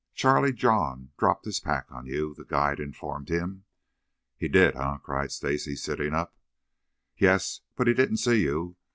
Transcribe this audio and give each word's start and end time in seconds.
Charlie 0.15 0.51
John 0.53 1.11
dropped 1.19 1.45
his 1.45 1.59
pack 1.59 1.85
on 1.91 2.07
you," 2.07 2.33
the 2.33 2.43
guide 2.43 2.79
informed 2.79 3.29
him. 3.29 3.65
"He 4.35 4.47
did, 4.47 4.75
eh?" 4.75 4.97
cried 5.03 5.31
Stacy, 5.31 5.75
sitting 5.75 6.15
up. 6.15 6.35
"Yes, 7.15 7.61
but 7.75 7.85
he 7.85 7.93
didn't 7.93 8.17
see 8.17 8.41
you. 8.41 8.77